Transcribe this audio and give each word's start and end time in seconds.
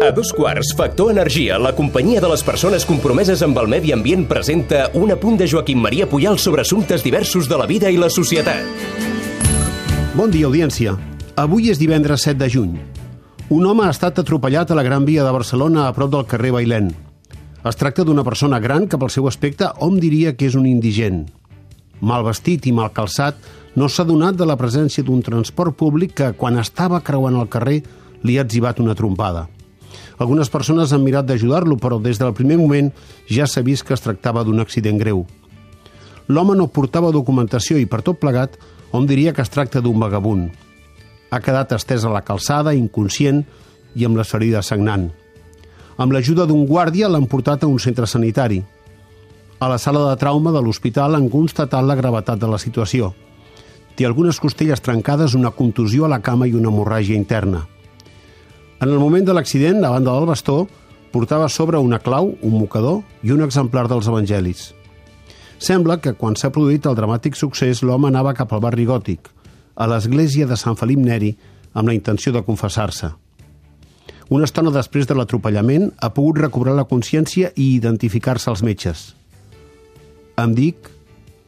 A 0.00 0.12
dos 0.12 0.32
quarts, 0.32 0.74
Factor 0.76 1.10
Energia, 1.10 1.58
la 1.58 1.74
companyia 1.74 2.20
de 2.22 2.28
les 2.30 2.44
persones 2.46 2.84
compromeses 2.86 3.42
amb 3.42 3.58
el 3.58 3.66
medi 3.66 3.90
ambient, 3.90 4.22
presenta 4.30 4.84
un 4.94 5.10
apunt 5.10 5.36
de 5.40 5.48
Joaquim 5.50 5.80
Maria 5.82 6.06
Puyal 6.06 6.38
sobre 6.38 6.62
assumptes 6.62 7.02
diversos 7.02 7.48
de 7.50 7.58
la 7.58 7.66
vida 7.66 7.90
i 7.90 7.98
la 7.98 8.08
societat. 8.08 8.62
Bon 10.14 10.30
dia, 10.30 10.46
audiència. 10.46 10.94
Avui 11.34 11.68
és 11.72 11.82
divendres 11.82 12.22
7 12.24 12.38
de 12.38 12.48
juny. 12.54 12.78
Un 13.50 13.66
home 13.66 13.84
ha 13.88 13.90
estat 13.90 14.22
atropellat 14.22 14.70
a 14.70 14.78
la 14.78 14.86
Gran 14.86 15.04
Via 15.04 15.26
de 15.26 15.34
Barcelona 15.34 15.88
a 15.88 15.92
prop 15.96 16.14
del 16.14 16.26
carrer 16.30 16.54
Bailén. 16.54 16.92
Es 17.66 17.76
tracta 17.76 18.04
d'una 18.06 18.22
persona 18.22 18.62
gran 18.62 18.86
que 18.86 18.98
pel 19.02 19.10
seu 19.10 19.26
aspecte 19.26 19.66
hom 19.82 19.98
diria 19.98 20.36
que 20.38 20.46
és 20.46 20.54
un 20.54 20.66
indigent. 20.70 21.24
Mal 22.00 22.22
vestit 22.22 22.68
i 22.70 22.72
mal 22.72 22.94
calçat, 22.94 23.34
no 23.74 23.88
s'ha 23.90 24.06
donat 24.06 24.38
de 24.38 24.46
la 24.46 24.56
presència 24.56 25.02
d'un 25.02 25.24
transport 25.26 25.74
públic 25.74 26.14
que, 26.20 26.32
quan 26.38 26.58
estava 26.62 27.02
creuant 27.02 27.34
el 27.40 27.50
carrer, 27.50 27.82
li 28.22 28.38
ha 28.38 28.44
etzibat 28.46 28.80
una 28.80 28.96
trompada. 28.98 29.46
Algunes 30.18 30.50
persones 30.50 30.92
han 30.92 31.04
mirat 31.04 31.28
d'ajudar-lo, 31.28 31.76
però 31.78 32.00
des 32.02 32.18
del 32.18 32.34
primer 32.34 32.58
moment 32.58 32.90
ja 33.30 33.46
s'ha 33.46 33.62
vist 33.62 33.86
que 33.86 33.94
es 33.94 34.02
tractava 34.02 34.42
d'un 34.44 34.60
accident 34.60 34.98
greu. 34.98 35.24
L'home 36.28 36.56
no 36.58 36.66
portava 36.68 37.12
documentació 37.14 37.78
i, 37.78 37.86
per 37.86 38.02
tot 38.02 38.18
plegat, 38.20 38.58
hom 38.90 39.06
diria 39.06 39.32
que 39.32 39.44
es 39.44 39.52
tracta 39.52 39.80
d'un 39.80 40.00
vagabund. 40.00 40.50
Ha 41.30 41.40
quedat 41.44 41.72
estès 41.76 42.04
a 42.04 42.12
la 42.12 42.24
calçada, 42.24 42.74
inconscient 42.74 43.44
i 43.94 44.04
amb 44.04 44.18
les 44.18 44.28
ferides 44.28 44.68
sagnant. 44.72 45.08
Amb 45.98 46.12
l'ajuda 46.12 46.46
d'un 46.46 46.66
guàrdia 46.66 47.08
l'han 47.08 47.26
portat 47.30 47.64
a 47.64 47.70
un 47.70 47.78
centre 47.78 48.06
sanitari. 48.06 48.60
A 49.58 49.68
la 49.70 49.78
sala 49.78 50.04
de 50.10 50.18
trauma 50.18 50.52
de 50.54 50.60
l'hospital 50.62 51.16
han 51.16 51.30
constatat 51.30 51.84
la 51.84 51.96
gravetat 51.98 52.38
de 52.38 52.50
la 52.50 52.58
situació. 52.58 53.14
Té 53.96 54.06
algunes 54.06 54.38
costelles 54.38 54.82
trencades, 54.82 55.34
una 55.34 55.50
contusió 55.50 56.06
a 56.06 56.12
la 56.12 56.20
cama 56.22 56.46
i 56.46 56.54
una 56.54 56.70
hemorràgia 56.70 57.18
interna. 57.18 57.66
En 58.80 58.88
el 58.88 58.98
moment 59.02 59.26
de 59.26 59.34
l'accident, 59.34 59.82
a 59.82 59.90
banda 59.90 60.12
del 60.14 60.28
bastó, 60.28 60.68
portava 61.10 61.48
sobre 61.48 61.80
una 61.82 61.98
clau, 61.98 62.36
un 62.42 62.52
mocador 62.60 63.00
i 63.26 63.32
un 63.34 63.42
exemplar 63.42 63.88
dels 63.90 64.06
evangelis. 64.06 64.68
Sembla 65.58 65.96
que 65.98 66.12
quan 66.14 66.36
s'ha 66.38 66.52
produït 66.54 66.86
el 66.86 66.94
dramàtic 66.94 67.34
succés, 67.34 67.82
l'home 67.82 68.06
anava 68.06 68.36
cap 68.38 68.52
al 68.54 68.62
barri 68.62 68.86
gòtic, 68.86 69.26
a 69.74 69.88
l'església 69.90 70.46
de 70.46 70.56
Sant 70.56 70.78
Felip 70.78 71.02
Neri, 71.02 71.32
amb 71.74 71.90
la 71.90 71.96
intenció 71.96 72.30
de 72.32 72.44
confessar-se. 72.46 73.10
Una 74.30 74.46
estona 74.46 74.70
després 74.70 75.08
de 75.08 75.16
l'atropellament 75.16 75.90
ha 75.98 76.12
pogut 76.14 76.38
recobrar 76.44 76.76
la 76.76 76.86
consciència 76.86 77.50
i 77.56 77.72
identificar-se 77.74 78.50
als 78.52 78.62
metges. 78.62 79.14
Em 80.38 80.54
dic 80.54 80.86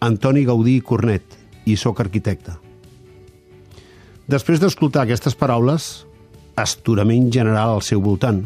Antoni 0.00 0.46
Gaudí 0.48 0.78
Cornet 0.80 1.36
i 1.68 1.76
sóc 1.76 2.00
arquitecte. 2.00 2.54
Després 4.28 4.62
d'escoltar 4.62 5.04
aquestes 5.04 5.36
paraules, 5.36 6.06
asturament 6.58 7.30
general 7.34 7.76
al 7.76 7.82
seu 7.86 8.02
voltant. 8.04 8.44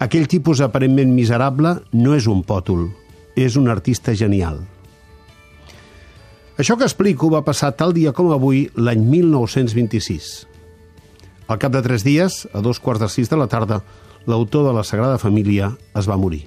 Aquell 0.00 0.28
tipus 0.32 0.62
aparentment 0.64 1.12
miserable 1.12 1.76
no 1.92 2.14
és 2.16 2.26
un 2.30 2.42
pòtol, 2.46 2.86
és 3.36 3.56
un 3.60 3.68
artista 3.68 4.14
genial. 4.16 4.62
Això 6.60 6.76
que 6.76 6.84
explico 6.84 7.30
va 7.32 7.44
passar 7.44 7.72
tal 7.76 7.92
dia 7.96 8.12
com 8.12 8.32
avui 8.32 8.66
l'any 8.76 9.04
1926. 9.04 10.30
Al 11.48 11.58
cap 11.58 11.72
de 11.72 11.82
tres 11.82 12.04
dies, 12.04 12.44
a 12.52 12.60
dos 12.60 12.80
quarts 12.80 13.00
de 13.00 13.08
sis 13.08 13.30
de 13.30 13.36
la 13.40 13.48
tarda, 13.48 13.80
l'autor 14.28 14.66
de 14.68 14.74
la 14.76 14.84
Sagrada 14.84 15.18
Família 15.18 15.72
es 15.96 16.08
va 16.08 16.18
morir. 16.20 16.44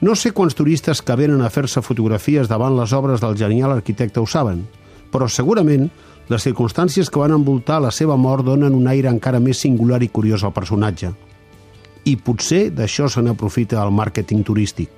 No 0.00 0.12
sé 0.14 0.34
quants 0.36 0.54
turistes 0.54 1.00
que 1.00 1.16
venen 1.16 1.40
a 1.40 1.48
fer-se 1.48 1.80
fotografies 1.80 2.50
davant 2.52 2.76
les 2.76 2.92
obres 2.92 3.22
del 3.24 3.36
genial 3.40 3.72
arquitecte 3.72 4.20
ho 4.20 4.26
saben, 4.28 4.66
però 5.10 5.28
segurament 5.28 5.88
les 6.28 6.42
circumstàncies 6.42 7.10
que 7.10 7.20
van 7.22 7.34
envoltar 7.36 7.78
la 7.82 7.92
seva 7.94 8.16
mort 8.18 8.44
donen 8.46 8.74
un 8.74 8.88
aire 8.90 9.10
encara 9.12 9.38
més 9.40 9.60
singular 9.62 10.00
i 10.02 10.10
curiós 10.10 10.42
al 10.42 10.54
personatge. 10.56 11.12
I 12.06 12.16
potser 12.16 12.70
d'això 12.74 13.06
se 13.10 13.22
n'aprofita 13.22 13.78
el 13.82 13.94
màrqueting 13.94 14.42
turístic. 14.46 14.90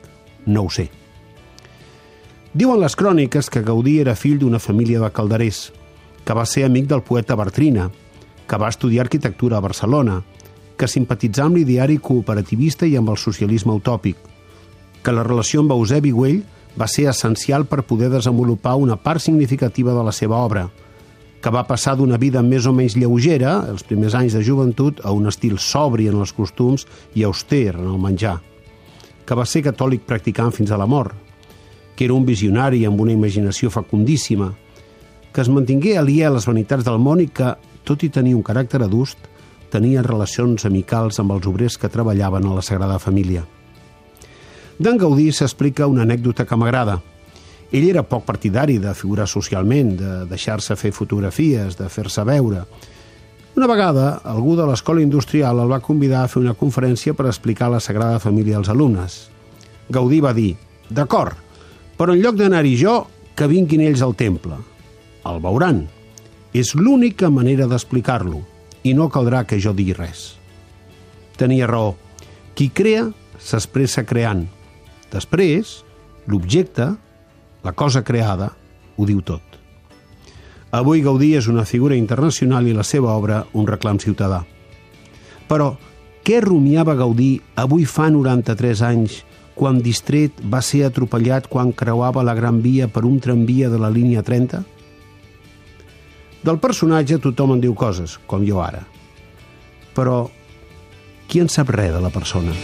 No 0.47 0.65
ho 0.65 0.71
sé. 0.73 0.89
Diuen 2.53 2.81
les 2.81 2.97
cròniques 2.97 3.50
que 3.53 3.62
Gaudí 3.62 3.99
era 4.00 4.16
fill 4.16 4.39
d'una 4.41 4.59
família 4.59 5.00
de 5.03 5.11
calderers, 5.12 5.69
que 6.25 6.34
va 6.34 6.47
ser 6.49 6.65
amic 6.65 6.89
del 6.89 7.05
poeta 7.05 7.37
Bartrina, 7.37 7.91
que 8.49 8.56
va 8.56 8.72
estudiar 8.72 9.05
arquitectura 9.05 9.59
a 9.59 9.65
Barcelona, 9.65 10.22
que 10.78 10.89
simpatitzà 10.89 11.45
amb 11.45 11.59
l'ideari 11.59 11.99
cooperativista 12.00 12.87
i 12.87 12.97
amb 12.97 13.12
el 13.12 13.21
socialisme 13.21 13.77
utòpic, 13.77 14.16
que 15.05 15.12
la 15.12 15.25
relació 15.27 15.60
amb 15.60 15.77
Eusebi 15.77 16.12
Güell 16.15 16.43
va 16.78 16.89
ser 16.89 17.09
essencial 17.10 17.66
per 17.66 17.84
poder 17.84 18.09
desenvolupar 18.12 18.77
una 18.77 18.97
part 18.97 19.21
significativa 19.21 19.93
de 19.93 20.05
la 20.05 20.12
seva 20.12 20.39
obra, 20.41 20.69
que 21.43 21.53
va 21.54 21.66
passar 21.66 21.94
d'una 21.97 22.19
vida 22.19 22.43
més 22.43 22.66
o 22.66 22.72
menys 22.75 22.97
lleugera, 22.99 23.60
els 23.71 23.84
primers 23.87 24.16
anys 24.19 24.34
de 24.34 24.43
joventut, 24.43 25.00
a 25.04 25.12
un 25.15 25.28
estil 25.31 25.59
sobri 25.62 26.09
en 26.10 26.19
els 26.19 26.34
costums 26.34 26.87
i 27.15 27.25
auster 27.25 27.76
en 27.76 27.87
el 27.87 27.99
menjar, 28.03 28.38
que 29.25 29.38
va 29.38 29.47
ser 29.47 29.62
catòlic 29.69 30.06
practicant 30.09 30.50
fins 30.54 30.72
a 30.72 30.78
la 30.81 30.87
mort, 30.87 31.15
que 31.94 32.06
era 32.06 32.15
un 32.15 32.27
visionari 32.27 32.84
amb 32.87 33.00
una 33.00 33.15
imaginació 33.15 33.71
fecundíssima, 33.71 34.53
que 35.32 35.43
es 35.43 35.50
mantingué 35.50 35.97
aliè 35.98 36.27
a 36.27 36.34
les 36.34 36.47
vanitats 36.48 36.87
del 36.87 36.98
món 37.03 37.21
i 37.22 37.28
que, 37.31 37.53
tot 37.84 38.03
i 38.03 38.10
tenir 38.10 38.34
un 38.34 38.43
caràcter 38.47 38.82
adust, 38.82 39.19
tenia 39.71 40.03
relacions 40.03 40.65
amicals 40.65 41.21
amb 41.21 41.34
els 41.37 41.47
obrers 41.47 41.77
que 41.78 41.91
treballaven 41.93 42.47
a 42.47 42.56
la 42.56 42.65
Sagrada 42.65 42.98
Família. 42.98 43.44
D'en 44.78 44.98
Gaudí 44.98 45.31
s'explica 45.34 45.88
una 45.91 46.04
anècdota 46.06 46.47
que 46.47 46.56
m'agrada. 46.56 47.00
Ell 47.69 47.89
era 47.91 48.05
poc 48.06 48.25
partidari 48.25 48.79
de 48.81 48.95
figurar 48.97 49.27
socialment, 49.29 49.97
de 49.99 50.12
deixar-se 50.31 50.77
fer 50.77 50.93
fotografies, 50.97 51.77
de 51.77 51.89
fer-se 51.93 52.25
veure. 52.25 52.62
Una 53.59 53.67
vegada, 53.69 54.21
algú 54.25 54.55
de 54.56 54.65
l'escola 54.69 55.03
industrial 55.03 55.61
el 55.61 55.73
va 55.73 55.83
convidar 55.84 56.23
a 56.25 56.31
fer 56.33 56.41
una 56.41 56.55
conferència 56.57 57.12
per 57.19 57.27
explicar 57.27 57.69
la 57.73 57.81
Sagrada 57.83 58.21
Família 58.23 58.57
als 58.57 58.71
alumnes. 58.73 59.19
Gaudí 59.91 60.21
va 60.25 60.33
dir, 60.33 60.55
d'acord, 60.89 61.37
però 61.99 62.15
en 62.15 62.23
lloc 62.23 62.39
d'anar-hi 62.39 62.77
jo, 62.81 63.01
que 63.34 63.49
vinguin 63.51 63.84
ells 63.84 64.01
al 64.03 64.17
temple. 64.19 64.57
El 65.28 65.43
veuran. 65.45 65.84
És 66.57 66.73
l'única 66.75 67.28
manera 67.31 67.67
d'explicar-lo 67.69 68.41
i 68.89 68.95
no 68.97 69.11
caldrà 69.12 69.45
que 69.45 69.59
jo 69.61 69.75
digui 69.77 69.93
res. 69.93 70.39
Tenia 71.37 71.69
raó. 71.69 71.93
Qui 72.57 72.71
crea 72.75 73.05
s'expressa 73.39 74.07
creant. 74.09 74.47
Després, 75.12 75.83
l'objecte, 76.27 76.95
la 77.65 77.73
cosa 77.73 78.05
creada, 78.05 78.53
ho 78.97 79.07
diu 79.07 79.23
tot. 79.23 79.43
Avui 80.71 81.01
Gaudí 81.01 81.33
és 81.39 81.49
una 81.49 81.65
figura 81.65 81.97
internacional 81.97 82.67
i 82.69 82.75
la 82.77 82.85
seva 82.85 83.15
obra 83.17 83.45
un 83.57 83.67
reclam 83.67 83.99
ciutadà. 84.03 84.43
Però 85.49 85.73
què 86.25 86.43
rumiava 86.45 86.97
Gaudí 86.99 87.39
avui 87.57 87.87
fa 87.89 88.11
93 88.13 88.83
anys 88.85 89.23
quan 89.59 89.81
distret 89.83 90.43
va 90.45 90.61
ser 90.63 90.85
atropellat 90.87 91.49
quan 91.51 91.73
creuava 91.73 92.23
la 92.23 92.37
Gran 92.37 92.61
Via 92.63 92.87
per 92.87 93.07
un 93.09 93.17
tramvia 93.19 93.71
de 93.73 93.81
la 93.81 93.91
línia 93.91 94.23
30? 94.23 94.61
Del 96.45 96.61
personatge 96.63 97.19
tothom 97.19 97.57
en 97.57 97.65
diu 97.65 97.75
coses, 97.75 98.19
com 98.29 98.45
jo 98.47 98.61
ara. 98.63 98.85
Però 99.97 100.29
qui 101.29 101.43
en 101.43 101.51
sap 101.51 101.75
res 101.75 101.97
de 101.97 102.05
la 102.05 102.13
persona? 102.15 102.55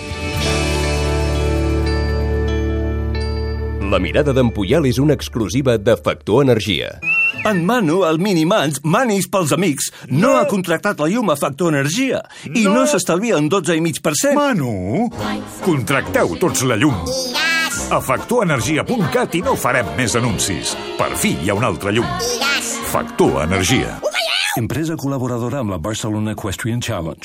La 3.91 3.99
mirada 4.01 4.33
d'en 4.33 4.49
Puyal 4.55 4.87
és 4.89 4.97
una 4.99 5.13
exclusiva 5.13 5.75
de 5.77 5.95
Factor 6.01 6.43
Energia. 6.45 6.89
En 7.45 7.61
Manu, 7.69 7.99
el 8.09 8.17
Minimans, 8.23 8.81
Manis 8.83 9.29
pels 9.29 9.53
amics, 9.53 9.91
no, 10.09 10.31
ha 10.39 10.47
contractat 10.49 11.03
la 11.03 11.09
llum 11.13 11.29
a 11.29 11.37
Factor 11.37 11.75
Energia 11.75 12.23
i 12.49 12.65
no, 12.65 12.79
no 12.79 12.87
s'estalvia 12.89 13.37
un 13.37 13.51
12,5%. 13.53 14.33
Manu, 14.39 15.11
contracteu 15.67 16.33
tots 16.41 16.65
la 16.65 16.81
llum. 16.81 16.97
A 17.93 18.01
factorenergia.cat 18.01 19.37
i 19.37 19.45
no 19.45 19.59
farem 19.61 19.93
més 19.99 20.17
anuncis. 20.17 20.73
Per 20.97 21.13
fi 21.21 21.37
hi 21.37 21.53
ha 21.53 21.59
una 21.61 21.69
altra 21.69 21.93
llum. 21.93 22.09
Factor 22.89 23.43
Energia. 23.45 23.99
Empresa 24.57 24.97
col·laboradora 24.97 25.61
amb 25.61 25.75
la 25.75 25.81
Barcelona 25.83 26.33
Equestrian 26.33 26.81
Challenge. 26.81 27.21